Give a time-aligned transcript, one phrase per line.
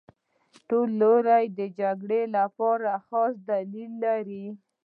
[0.67, 4.45] ټول لوري د جګړې لپاره خپل خاص دلایل لري